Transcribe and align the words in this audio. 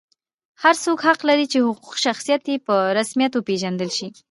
هر 0.63 0.75
څوک 0.83 0.99
حق 1.07 1.19
لري 1.29 1.45
چې 1.51 1.57
حقوقي 1.67 1.99
شخصیت 2.05 2.41
یې 2.51 2.57
په 2.67 2.75
رسمیت 2.99 3.31
وپېژندل 3.35 3.89
شي. 3.97 4.07